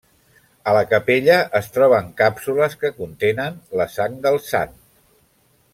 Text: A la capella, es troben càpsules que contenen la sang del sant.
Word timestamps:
A 0.69 0.71
la 0.75 0.81
capella, 0.93 1.35
es 1.59 1.69
troben 1.75 2.09
càpsules 2.23 2.75
que 2.85 2.93
contenen 3.03 3.61
la 3.81 3.87
sang 3.99 4.17
del 4.25 4.41
sant. 4.51 4.77